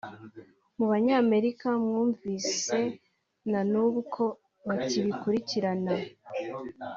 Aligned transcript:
mu 0.77 0.85
Banyamerika 0.91 1.67
mwumvise 1.83 2.79
na 3.51 3.61
n’ubu 3.71 3.99
ko 4.13 4.25
bakibikurikirana 4.67 5.93